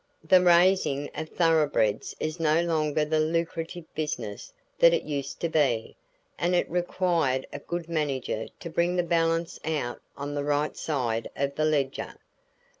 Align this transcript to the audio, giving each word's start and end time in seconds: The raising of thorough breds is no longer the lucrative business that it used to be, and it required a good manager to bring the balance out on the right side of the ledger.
The 0.27 0.41
raising 0.41 1.11
of 1.13 1.29
thorough 1.29 1.67
breds 1.69 2.15
is 2.19 2.39
no 2.39 2.63
longer 2.63 3.05
the 3.05 3.19
lucrative 3.19 3.85
business 3.93 4.51
that 4.79 4.95
it 4.95 5.03
used 5.03 5.39
to 5.41 5.47
be, 5.47 5.95
and 6.39 6.55
it 6.55 6.67
required 6.67 7.45
a 7.53 7.59
good 7.59 7.87
manager 7.87 8.47
to 8.61 8.69
bring 8.71 8.95
the 8.95 9.03
balance 9.03 9.59
out 9.63 10.01
on 10.17 10.33
the 10.33 10.43
right 10.43 10.75
side 10.75 11.29
of 11.35 11.53
the 11.53 11.65
ledger. 11.65 12.15